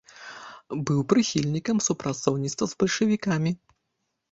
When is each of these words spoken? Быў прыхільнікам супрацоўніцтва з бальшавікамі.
Быў 0.89 0.99
прыхільнікам 1.13 1.77
супрацоўніцтва 1.89 2.65
з 2.73 2.83
бальшавікамі. 2.83 3.51